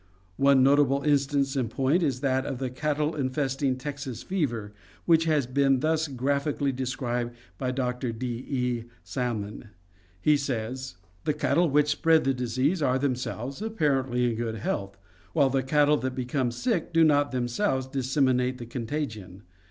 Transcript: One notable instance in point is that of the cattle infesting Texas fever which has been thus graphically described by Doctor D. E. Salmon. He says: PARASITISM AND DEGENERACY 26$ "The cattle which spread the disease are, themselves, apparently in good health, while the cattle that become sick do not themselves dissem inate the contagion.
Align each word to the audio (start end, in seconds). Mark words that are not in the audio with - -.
One 0.37 0.63
notable 0.63 1.03
instance 1.03 1.55
in 1.55 1.69
point 1.69 2.01
is 2.01 2.21
that 2.21 2.43
of 2.43 2.57
the 2.57 2.71
cattle 2.71 3.15
infesting 3.15 3.77
Texas 3.77 4.23
fever 4.23 4.73
which 5.05 5.25
has 5.25 5.45
been 5.45 5.79
thus 5.81 6.07
graphically 6.07 6.71
described 6.71 7.35
by 7.59 7.69
Doctor 7.69 8.11
D. 8.11 8.27
E. 8.49 8.85
Salmon. 9.03 9.67
He 10.19 10.37
says: 10.37 10.95
PARASITISM 10.97 10.97
AND 10.97 11.23
DEGENERACY 11.23 11.23
26$ 11.23 11.25
"The 11.39 11.47
cattle 11.47 11.69
which 11.69 11.87
spread 11.87 12.23
the 12.23 12.33
disease 12.33 12.81
are, 12.81 12.97
themselves, 12.97 13.61
apparently 13.61 14.31
in 14.31 14.35
good 14.37 14.55
health, 14.55 14.97
while 15.33 15.51
the 15.51 15.61
cattle 15.61 15.97
that 15.97 16.15
become 16.15 16.49
sick 16.49 16.91
do 16.91 17.03
not 17.03 17.31
themselves 17.31 17.85
dissem 17.85 18.23
inate 18.27 18.57
the 18.57 18.65
contagion. 18.65 19.43